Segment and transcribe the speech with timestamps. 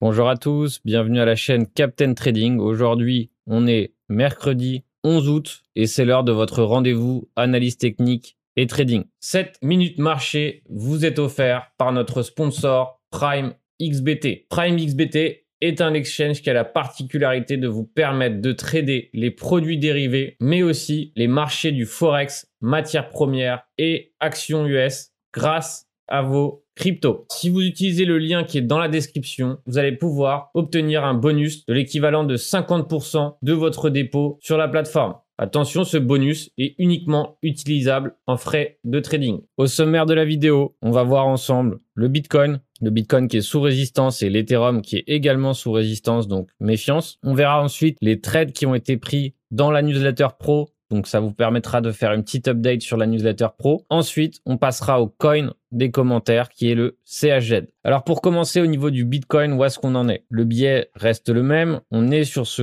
[0.00, 2.60] Bonjour à tous, bienvenue à la chaîne Captain Trading.
[2.60, 8.68] Aujourd'hui, on est mercredi 11 août et c'est l'heure de votre rendez-vous analyse technique et
[8.68, 9.06] trading.
[9.18, 14.46] 7 minutes marché vous est offert par notre sponsor Prime XBT.
[14.48, 19.32] Prime XBT est un exchange qui a la particularité de vous permettre de trader les
[19.32, 26.22] produits dérivés, mais aussi les marchés du forex, matières premières et actions US grâce à
[26.22, 27.26] vos crypto.
[27.30, 31.14] Si vous utilisez le lien qui est dans la description, vous allez pouvoir obtenir un
[31.14, 35.14] bonus de l'équivalent de 50% de votre dépôt sur la plateforme.
[35.40, 39.40] Attention, ce bonus est uniquement utilisable en frais de trading.
[39.56, 43.42] Au sommaire de la vidéo, on va voir ensemble le Bitcoin, le Bitcoin qui est
[43.42, 47.18] sous résistance et l'Ethereum qui est également sous résistance, donc méfiance.
[47.22, 51.20] On verra ensuite les trades qui ont été pris dans la newsletter pro donc ça
[51.20, 53.84] vous permettra de faire une petite update sur la newsletter pro.
[53.90, 57.66] Ensuite, on passera au coin des commentaires qui est le CHZ.
[57.84, 60.24] Alors pour commencer au niveau du Bitcoin, où est-ce qu'on en est?
[60.28, 61.80] Le biais reste le même.
[61.90, 62.62] On est sur ce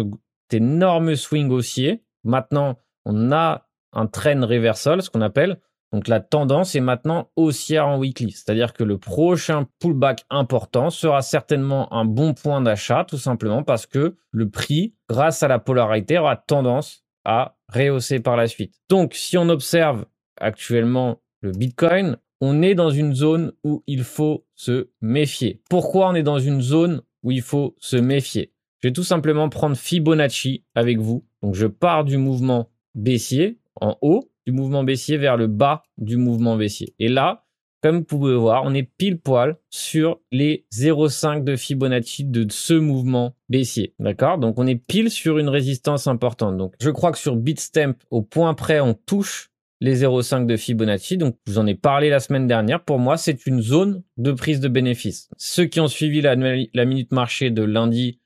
[0.51, 2.03] énorme swing haussier.
[2.23, 5.59] Maintenant, on a un trend reversal, ce qu'on appelle.
[5.91, 8.31] Donc la tendance est maintenant haussière en weekly.
[8.31, 13.85] C'est-à-dire que le prochain pullback important sera certainement un bon point d'achat, tout simplement parce
[13.85, 18.75] que le prix, grâce à la polarité, aura tendance à rehausser par la suite.
[18.89, 20.05] Donc, si on observe
[20.37, 25.61] actuellement le Bitcoin, on est dans une zone où il faut se méfier.
[25.69, 28.51] Pourquoi on est dans une zone où il faut se méfier?
[28.81, 31.25] Je vais tout simplement prendre Fibonacci avec vous.
[31.41, 36.17] Donc, je pars du mouvement baissier en haut, du mouvement baissier vers le bas du
[36.17, 36.93] mouvement baissier.
[36.99, 37.45] Et là,
[37.85, 42.73] comme vous pouvez voir, on est pile poil sur les 0,5 de Fibonacci de ce
[42.73, 43.93] mouvement baissier.
[43.99, 44.39] D'accord?
[44.39, 46.57] Donc on est pile sur une résistance importante.
[46.57, 51.17] Donc je crois que sur Bitstamp, au point près, on touche les 0,5 de Fibonacci.
[51.17, 52.83] Donc vous en ai parlé la semaine dernière.
[52.83, 55.29] Pour moi, c'est une zone de prise de bénéfice.
[55.37, 58.19] Ceux qui ont suivi la, minute marché de lundi,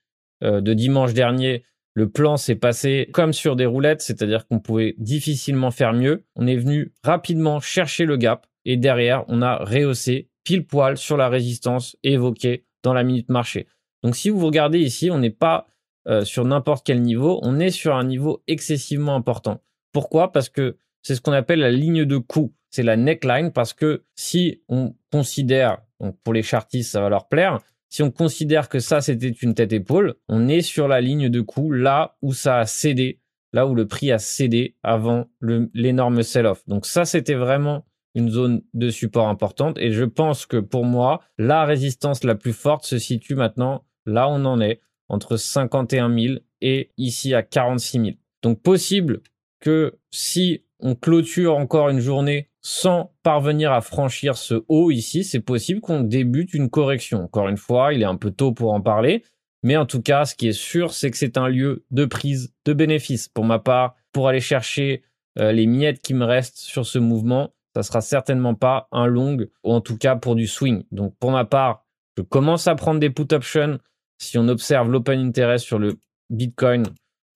[0.43, 4.95] euh, de dimanche dernier, le plan s'est passé comme sur des roulettes, c'est-à-dire qu'on pouvait
[4.99, 6.25] difficilement faire mieux.
[6.35, 11.17] On est venu rapidement chercher le gap et derrière, on a rehaussé pile poil sur
[11.17, 13.67] la résistance évoquée dans la minute marché.
[14.03, 15.67] Donc si vous regardez ici, on n'est pas
[16.07, 19.61] euh, sur n'importe quel niveau, on est sur un niveau excessivement important.
[19.91, 20.31] Pourquoi?
[20.31, 22.53] Parce que c'est ce qu'on appelle la ligne de coup.
[22.69, 27.27] C'est la neckline parce que si on considère, donc pour les chartistes, ça va leur
[27.27, 31.29] plaire, si on considère que ça c'était une tête épaule, on est sur la ligne
[31.29, 33.21] de coup là où ça a cédé,
[33.51, 36.63] là où le prix a cédé avant l'énorme sell-off.
[36.67, 39.77] Donc ça c'était vraiment une zone de support importante.
[39.79, 44.27] Et je pense que pour moi, la résistance la plus forte se situe maintenant là
[44.27, 48.11] où on en est, entre 51 000 et ici à 46 000.
[48.41, 49.21] Donc possible
[49.59, 55.39] que si on clôture encore une journée sans parvenir à franchir ce haut ici, c'est
[55.39, 57.23] possible qu'on débute une correction.
[57.23, 59.23] Encore une fois, il est un peu tôt pour en parler.
[59.63, 62.53] Mais en tout cas, ce qui est sûr, c'est que c'est un lieu de prise
[62.65, 63.27] de bénéfices.
[63.27, 65.03] Pour ma part, pour aller chercher
[65.37, 69.37] euh, les miettes qui me restent sur ce mouvement, ça sera certainement pas un long,
[69.63, 70.83] ou en tout cas pour du swing.
[70.91, 71.85] Donc pour ma part,
[72.17, 73.79] je commence à prendre des put options.
[74.17, 76.83] Si on observe l'open interest sur le Bitcoin,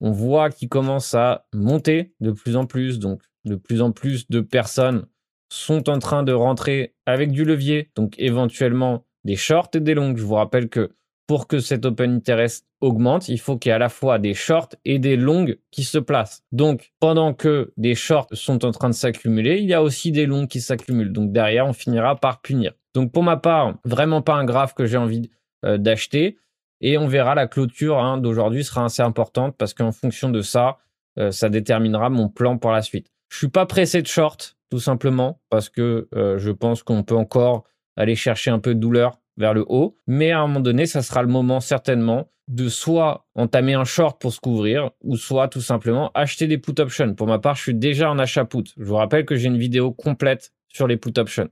[0.00, 2.98] on voit qu'il commence à monter de plus en plus.
[2.98, 5.06] Donc de plus en plus de personnes
[5.50, 10.16] sont en train de rentrer avec du levier, donc éventuellement des shorts et des longs.
[10.16, 10.90] Je vous rappelle que
[11.26, 14.34] pour que cet open interest augmente, il faut qu'il y ait à la fois des
[14.34, 16.42] shorts et des longues qui se placent.
[16.52, 20.26] Donc, pendant que des shorts sont en train de s'accumuler, il y a aussi des
[20.26, 21.12] longues qui s'accumulent.
[21.12, 22.72] Donc, derrière, on finira par punir.
[22.94, 25.30] Donc, pour ma part, vraiment pas un graphe que j'ai envie
[25.64, 26.36] euh, d'acheter.
[26.80, 30.76] Et on verra la clôture hein, d'aujourd'hui sera assez importante parce qu'en fonction de ça,
[31.18, 33.13] euh, ça déterminera mon plan pour la suite.
[33.28, 37.16] Je suis pas pressé de short, tout simplement, parce que euh, je pense qu'on peut
[37.16, 37.64] encore
[37.96, 39.98] aller chercher un peu de douleur vers le haut.
[40.06, 44.20] Mais à un moment donné, ça sera le moment certainement de soit entamer un short
[44.20, 47.14] pour se couvrir, ou soit tout simplement acheter des put options.
[47.14, 48.64] Pour ma part, je suis déjà en achat put.
[48.76, 51.48] Je vous rappelle que j'ai une vidéo complète sur les put options.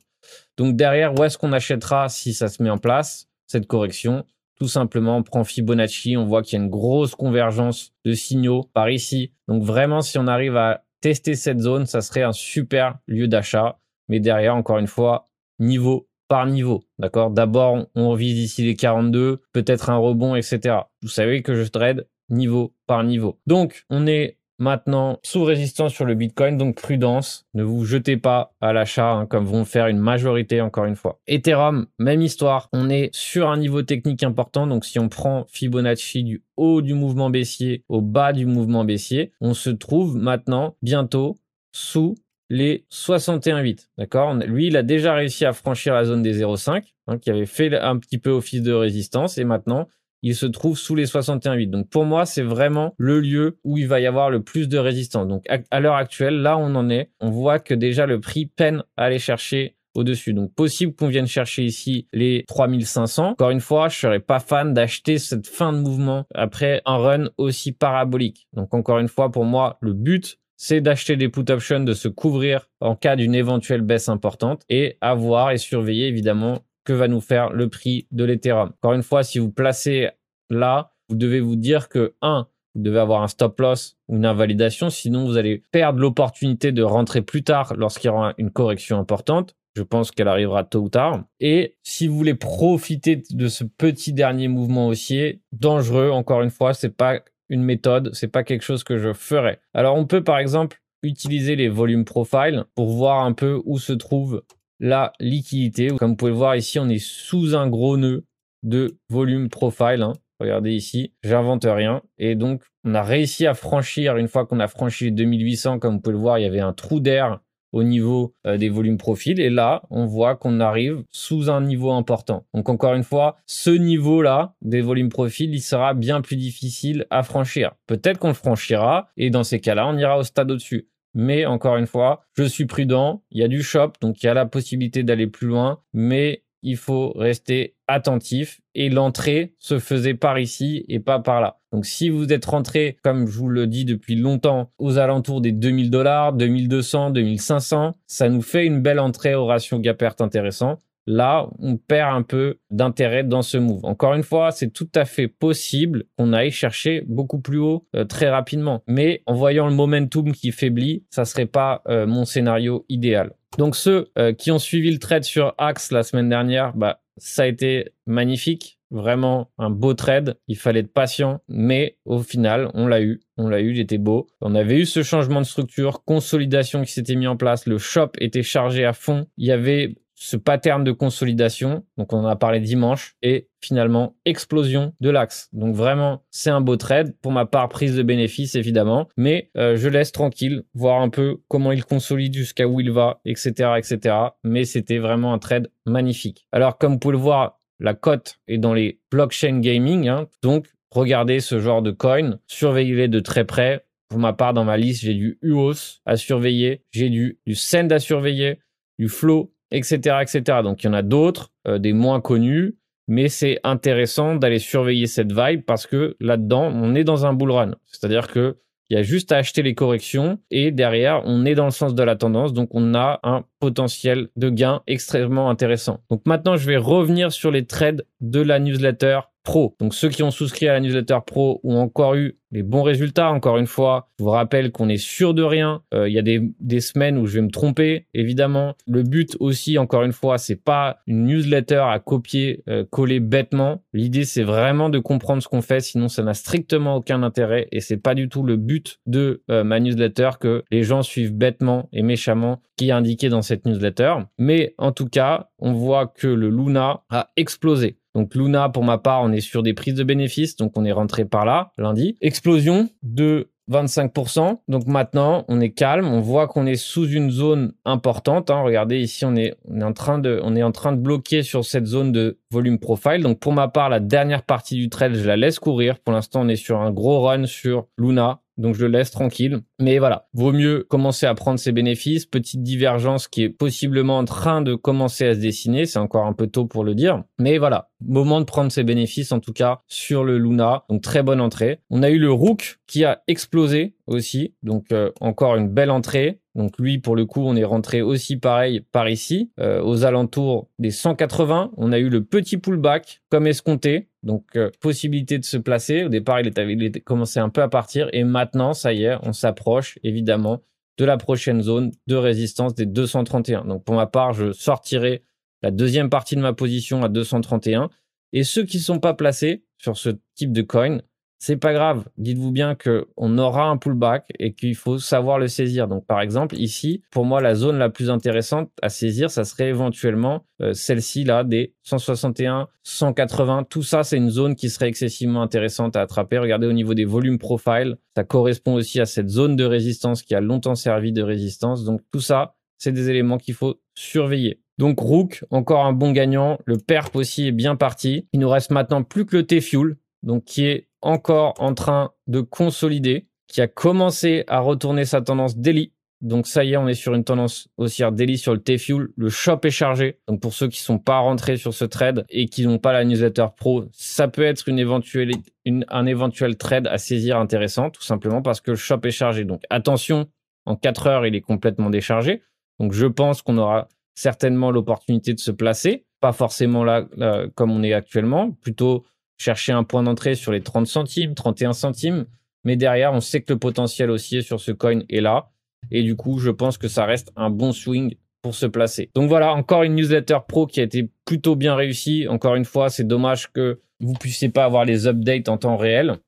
[0.57, 4.25] Donc derrière, où est-ce qu'on achètera si ça se met en place, cette correction
[4.59, 8.65] Tout simplement, on prend Fibonacci, on voit qu'il y a une grosse convergence de signaux
[8.75, 9.33] par ici.
[9.49, 13.79] Donc vraiment, si on arrive à tester cette zone, ça serait un super lieu d'achat.
[14.09, 15.29] Mais derrière, encore une fois,
[15.59, 16.85] niveau par niveau.
[16.99, 17.31] D'accord?
[17.31, 20.77] D'abord, on vise ici les 42, peut-être un rebond, etc.
[21.03, 23.39] Vous savez que je trade niveau par niveau.
[23.47, 27.47] Donc, on est maintenant sous résistance sur le Bitcoin, donc prudence.
[27.53, 31.21] Ne vous jetez pas à l'achat, hein, comme vont faire une majorité, encore une fois.
[31.27, 32.69] Ethereum, même histoire.
[32.73, 34.69] On est sur un niveau technique important.
[34.69, 39.33] Donc, si on prend Fibonacci du haut du mouvement baissier au bas du mouvement baissier,
[39.41, 41.41] on se trouve maintenant bientôt
[41.73, 42.15] sous
[42.49, 43.89] les 61,8.
[43.99, 44.35] D'accord?
[44.35, 47.75] Lui, il a déjà réussi à franchir la zone des 0,5, hein, qui avait fait
[47.77, 49.39] un petit peu office de résistance.
[49.39, 49.89] Et maintenant,
[50.23, 51.71] il se trouve sous les 61,8.
[51.71, 54.79] Donc pour moi, c'est vraiment le lieu où il va y avoir le plus de
[54.79, 55.27] résistance.
[55.27, 58.83] Donc à, l'heure actuelle, là on en est, on voit que déjà le prix peine
[58.97, 60.33] à aller chercher au-dessus.
[60.33, 63.31] Donc possible qu'on vienne chercher ici les 3500.
[63.31, 67.29] Encore une fois, je serais pas fan d'acheter cette fin de mouvement après un run
[67.37, 68.49] aussi parabolique.
[68.53, 72.07] Donc encore une fois, pour moi, le but, c'est d'acheter des put options, de se
[72.07, 77.21] couvrir en cas d'une éventuelle baisse importante et avoir et surveiller évidemment que va nous
[77.21, 78.73] faire le prix de l'Ethereum.
[78.83, 80.09] Encore une fois, si vous placez
[80.51, 84.27] là, vous devez vous dire que 1, vous devez avoir un stop loss ou une
[84.27, 88.99] invalidation, sinon vous allez perdre l'opportunité de rentrer plus tard lorsqu'il y aura une correction
[88.99, 89.55] importante.
[89.75, 91.25] Je pense qu'elle arrivera tôt ou tard.
[91.41, 96.75] Et si vous voulez profiter de ce petit dernier mouvement haussier, dangereux, encore une fois,
[96.75, 99.61] c'est pas une méthode, c'est pas quelque chose que je ferais.
[99.75, 103.93] Alors on peut par exemple utiliser les volumes profile pour voir un peu où se
[103.93, 104.43] trouve
[104.83, 105.89] la liquidité.
[105.97, 108.27] Comme vous pouvez le voir ici, on est sous un gros nœud
[108.65, 110.03] de volume profile.
[110.03, 110.13] Hein.
[110.41, 112.03] Regardez ici, j'invente rien.
[112.19, 115.95] Et donc, on a réussi à franchir, une fois qu'on a franchi les 2800, comme
[115.95, 117.39] vous pouvez le voir, il y avait un trou d'air
[117.71, 119.39] au niveau euh, des volumes profil.
[119.41, 122.45] Et là, on voit qu'on arrive sous un niveau important.
[122.53, 127.23] Donc encore une fois, ce niveau-là des volumes profil, il sera bien plus difficile à
[127.23, 127.73] franchir.
[127.87, 130.89] Peut-être qu'on le franchira et dans ces cas-là, on ira au stade au-dessus.
[131.15, 133.23] Mais encore une fois, je suis prudent.
[133.31, 136.43] Il y a du shop, donc il y a la possibilité d'aller plus loin, mais
[136.63, 141.59] il faut rester attentif et l'entrée se faisait par ici et pas par là.
[141.73, 145.53] Donc si vous êtes rentré, comme je vous le dis depuis longtemps, aux alentours des
[145.53, 150.81] 2000 dollars, 2200, 2500, ça nous fait une belle entrée au ratio gap intéressant.
[151.07, 153.85] Là, on perd un peu d'intérêt dans ce move.
[153.85, 158.05] Encore une fois, c'est tout à fait possible qu'on aille chercher beaucoup plus haut euh,
[158.05, 158.83] très rapidement.
[158.87, 163.33] Mais en voyant le momentum qui faiblit, ça serait pas euh, mon scénario idéal.
[163.59, 167.43] Donc ceux euh, qui ont suivi le trade sur Axe la semaine dernière, bah ça
[167.43, 170.39] a été magnifique, vraiment un beau trade.
[170.49, 173.21] Il fallait être patient, mais au final, on l'a eu.
[173.37, 174.27] On l'a eu, il était beau.
[174.41, 177.67] On avait eu ce changement de structure, consolidation qui s'était mis en place.
[177.67, 179.27] Le shop était chargé à fond.
[179.37, 184.15] Il y avait ce pattern de consolidation, donc on en a parlé dimanche, et finalement
[184.25, 185.49] explosion de l'axe.
[185.53, 187.17] Donc vraiment, c'est un beau trade.
[187.23, 191.39] Pour ma part, prise de bénéfice évidemment, mais euh, je laisse tranquille, voir un peu
[191.49, 194.15] comment il consolide jusqu'à où il va, etc., etc.
[194.45, 196.47] Mais c'était vraiment un trade magnifique.
[196.53, 200.29] Alors comme vous pouvez le voir, la cote est dans les blockchain gaming, hein.
[200.41, 203.85] donc regardez ce genre de coin, surveillez-les de très près.
[204.09, 207.91] Pour ma part, dans ma liste, j'ai du UOS à surveiller, j'ai du, du Send
[207.91, 208.61] à surveiller,
[208.99, 210.61] du Flow etc., etc.
[210.63, 212.77] Donc il y en a d'autres, euh, des moins connus,
[213.09, 217.51] mais c'est intéressant d'aller surveiller cette vibe parce que là-dedans, on est dans un bull
[217.51, 217.75] run.
[217.87, 218.57] C'est-à-dire que
[218.91, 221.95] il y a juste à acheter les corrections et derrière, on est dans le sens
[221.95, 222.53] de la tendance.
[222.53, 226.01] Donc, on a un potentiel de gain extrêmement intéressant.
[226.11, 229.77] Donc, maintenant, je vais revenir sur les trades de la newsletter pro.
[229.81, 233.31] Donc ceux qui ont souscrit à la newsletter pro ont encore eu les bons résultats.
[233.31, 235.83] Encore une fois, je vous rappelle qu'on est sûr de rien.
[235.93, 238.75] Euh, il y a des, semaines où je vais me tromper, évidemment.
[238.87, 243.83] Le but aussi, encore une fois, c'est pas une newsletter à copier, euh, coller bêtement.
[243.93, 247.81] L'idée, c'est vraiment de comprendre ce qu'on fait, sinon ça n'a strictement aucun intérêt et
[247.81, 251.89] c'est pas du tout le but de euh, ma newsletter que les gens suivent bêtement
[251.93, 254.15] et méchamment qui est indiqué dans cette newsletter.
[254.39, 257.97] Mais en tout cas, on voit que le Luna a explosé.
[258.15, 260.93] Donc Luna, pour ma part, on est sur des prises de bénéfices, donc on est
[260.93, 262.17] rentré par là lundi.
[262.21, 264.59] Explosion de 25%.
[264.69, 266.07] Donc maintenant, on est calme.
[266.07, 268.51] On voit qu'on est sous une zone importante.
[268.51, 268.61] Hein.
[268.63, 271.43] Regardez ici, on est, on est en train de, on est en train de bloquer
[271.43, 273.23] sur cette zone de volume profile.
[273.23, 275.99] Donc pour ma part, la dernière partie du trade, je la laisse courir.
[276.01, 279.61] Pour l'instant, on est sur un gros run sur Luna donc je le laisse tranquille.
[279.81, 282.27] Mais voilà, vaut mieux commencer à prendre ses bénéfices.
[282.27, 286.33] Petite divergence qui est possiblement en train de commencer à se dessiner, c'est encore un
[286.33, 287.23] peu tôt pour le dire.
[287.39, 290.85] Mais voilà, moment de prendre ses bénéfices en tout cas sur le Luna.
[290.89, 291.81] Donc très bonne entrée.
[291.91, 296.41] On a eu le Rook qui a explosé aussi, donc euh, encore une belle entrée.
[296.55, 300.69] Donc lui, pour le coup, on est rentré aussi pareil par ici, euh, aux alentours
[300.79, 301.73] des 180.
[301.77, 304.09] On a eu le petit pullback comme escompté.
[304.23, 306.05] Donc euh, possibilité de se placer.
[306.05, 309.17] Au départ, il était, il commencé un peu à partir et maintenant, ça y est,
[309.23, 310.61] on s'approche évidemment
[310.99, 313.65] de la prochaine zone de résistance des 231.
[313.65, 315.23] Donc pour ma part, je sortirai
[315.63, 317.91] la deuxième partie de ma position à 231.
[318.33, 320.99] Et ceux qui ne sont pas placés sur ce type de coin,
[321.45, 322.05] c'est pas grave.
[322.19, 325.89] Dites-vous bien que on aura un pullback et qu'il faut savoir le saisir.
[325.89, 329.69] Donc, par exemple, ici, pour moi, la zone la plus intéressante à saisir, ça serait
[329.69, 333.65] éventuellement euh, celle-ci là des 161, 180.
[333.69, 336.39] Tout ça, c'est une zone qui serait excessivement intéressante à attraper.
[336.39, 340.37] Regardez au niveau des volumes profile, ça correspond aussi à cette zone de résistance qui
[340.37, 341.83] a longtemps servi de résistance.
[341.83, 344.61] Donc, tout ça, c'est des éléments qu'il faut surveiller.
[344.79, 346.61] Donc Rook, encore un bon gagnant.
[346.67, 348.29] Le perp aussi est bien parti.
[348.33, 352.41] Il nous reste maintenant plus que le T-Fuel donc qui est encore en train de
[352.41, 355.93] consolider, qui a commencé à retourner sa tendance daily.
[356.23, 359.09] Donc ça y est, on est sur une tendance haussière daily sur le T-Fuel.
[359.17, 360.21] Le shop est chargé.
[360.29, 363.05] Donc pour ceux qui sont pas rentrés sur ce trade et qui n'ont pas la
[363.05, 365.33] newsletter pro, ça peut être une éventuelle,
[365.67, 369.45] un éventuel trade à saisir intéressant, tout simplement parce que le shop est chargé.
[369.45, 370.29] Donc attention,
[370.65, 372.41] en 4 heures, il est complètement déchargé.
[372.79, 376.07] Donc je pense qu'on aura certainement l'opportunité de se placer.
[376.21, 379.05] Pas forcément là, là comme on est actuellement, plutôt
[379.39, 382.27] chercher un point d'entrée sur les 30 centimes, 31 centimes.
[382.65, 385.51] Mais derrière, on sait que le potentiel haussier sur ce coin est là.
[385.91, 389.11] Et du coup, je pense que ça reste un bon swing pour se placer.
[389.15, 392.27] Donc voilà, encore une newsletter pro qui a été plutôt bien réussie.
[392.29, 396.19] Encore une fois, c'est dommage que vous puissiez pas avoir les updates en temps réel.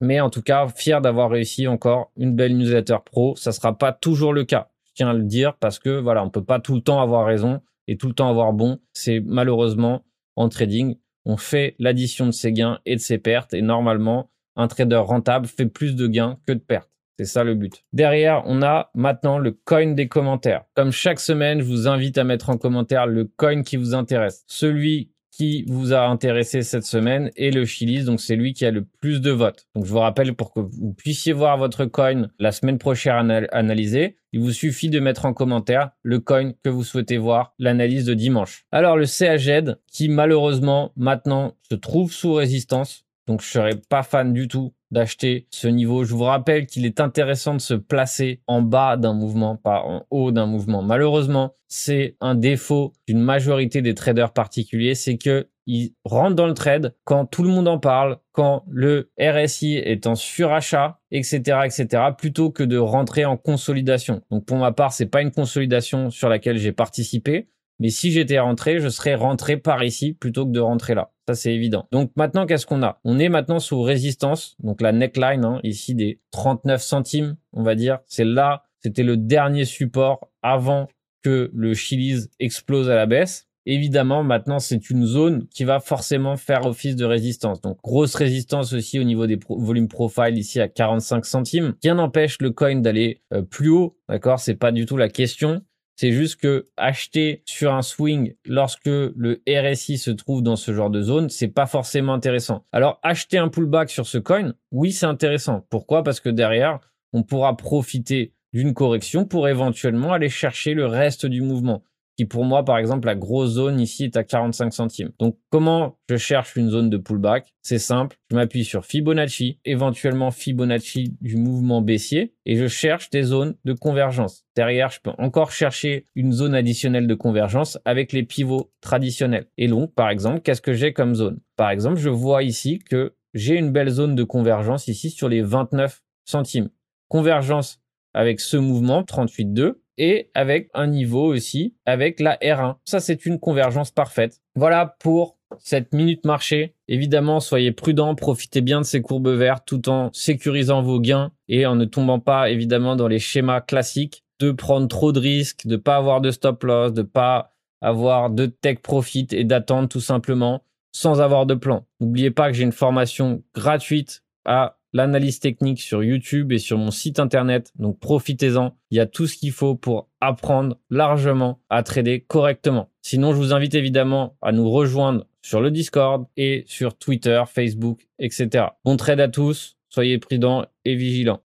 [0.00, 3.36] Mais en tout cas, fier d'avoir réussi encore une belle newsletter pro.
[3.36, 4.68] Ça sera pas toujours le cas.
[4.84, 7.24] Je tiens à le dire parce que voilà, on peut pas tout le temps avoir
[7.24, 8.78] raison et tout le temps avoir bon.
[8.92, 10.04] C'est malheureusement
[10.36, 13.54] en trading on fait l'addition de ses gains et de ses pertes.
[13.54, 16.90] Et normalement, un trader rentable fait plus de gains que de pertes.
[17.18, 17.84] C'est ça le but.
[17.92, 20.64] Derrière, on a maintenant le coin des commentaires.
[20.74, 24.44] Comme chaque semaine, je vous invite à mettre en commentaire le coin qui vous intéresse.
[24.46, 28.04] Celui qui vous a intéressé cette semaine et le Chili's.
[28.04, 29.66] Donc, c'est lui qui a le plus de votes.
[29.74, 34.18] Donc, je vous rappelle pour que vous puissiez voir votre coin la semaine prochaine analysé,
[34.32, 38.14] il vous suffit de mettre en commentaire le coin que vous souhaitez voir, l'analyse de
[38.14, 38.66] dimanche.
[38.72, 43.06] Alors, le CAZ qui malheureusement maintenant se trouve sous résistance.
[43.26, 46.04] Donc, je serais pas fan du tout d'acheter ce niveau.
[46.04, 50.06] Je vous rappelle qu'il est intéressant de se placer en bas d'un mouvement, pas en
[50.10, 50.82] haut d'un mouvement.
[50.82, 56.54] Malheureusement, c'est un défaut d'une majorité des traders particuliers, c'est que ils rentrent dans le
[56.54, 61.86] trade quand tout le monde en parle, quand le RSI est en surachat, etc., etc.,
[62.18, 64.22] plutôt que de rentrer en consolidation.
[64.30, 67.48] Donc pour ma part, c'est pas une consolidation sur laquelle j'ai participé.
[67.82, 71.10] Mais si j'étais rentré, je serais rentré par ici plutôt que de rentrer là.
[71.26, 71.88] Ça, c'est évident.
[71.90, 73.00] Donc maintenant, qu'est-ce qu'on a?
[73.02, 74.56] On est maintenant sous résistance.
[74.62, 77.98] Donc la neckline, hein, ici des 39 centimes, on va dire.
[78.06, 80.86] C'est là, c'était le dernier support avant
[81.24, 83.48] que le Chili's explose à la baisse.
[83.66, 87.60] Évidemment, maintenant, c'est une zone qui va forcément faire office de résistance.
[87.62, 91.74] Donc, grosse résistance aussi au niveau des volumes profile ici à 45 centimes.
[91.82, 93.96] Rien n'empêche le coin d'aller euh, plus haut.
[94.08, 94.38] D'accord?
[94.38, 95.62] C'est pas du tout la question.
[96.02, 100.90] C'est juste que acheter sur un swing lorsque le RSI se trouve dans ce genre
[100.90, 102.64] de zone, c'est pas forcément intéressant.
[102.72, 105.64] Alors acheter un pullback sur ce coin, oui, c'est intéressant.
[105.70, 106.02] Pourquoi?
[106.02, 106.80] Parce que derrière,
[107.12, 111.84] on pourra profiter d'une correction pour éventuellement aller chercher le reste du mouvement
[112.24, 115.10] pour moi, par exemple, la grosse zone ici est à 45 centimes.
[115.18, 117.52] Donc, comment je cherche une zone de pullback?
[117.62, 123.22] C'est simple, je m'appuie sur Fibonacci, éventuellement Fibonacci du mouvement baissier, et je cherche des
[123.22, 124.44] zones de convergence.
[124.56, 129.46] Derrière, je peux encore chercher une zone additionnelle de convergence avec les pivots traditionnels.
[129.56, 131.40] Et donc, par exemple, qu'est-ce que j'ai comme zone?
[131.56, 135.40] Par exemple, je vois ici que j'ai une belle zone de convergence ici sur les
[135.40, 136.68] 29 centimes.
[137.08, 137.80] Convergence
[138.14, 142.76] avec ce mouvement 38,2 et avec un niveau aussi avec la R1.
[142.84, 144.40] Ça, c'est une convergence parfaite.
[144.54, 146.74] Voilà pour cette minute marché.
[146.88, 151.66] Évidemment, soyez prudents, profitez bien de ces courbes vertes tout en sécurisant vos gains et
[151.66, 155.76] en ne tombant pas évidemment dans les schémas classiques de prendre trop de risques, de
[155.76, 160.64] pas avoir de stop loss, de pas avoir de tech profit et d'attendre tout simplement
[160.92, 161.86] sans avoir de plan.
[162.00, 166.90] N'oubliez pas que j'ai une formation gratuite à l'analyse technique sur YouTube et sur mon
[166.90, 167.72] site internet.
[167.78, 168.76] Donc profitez-en.
[168.90, 172.90] Il y a tout ce qu'il faut pour apprendre largement à trader correctement.
[173.02, 178.06] Sinon, je vous invite évidemment à nous rejoindre sur le Discord et sur Twitter, Facebook,
[178.18, 178.66] etc.
[178.84, 179.76] Bon trade à tous.
[179.88, 181.42] Soyez prudents et vigilants.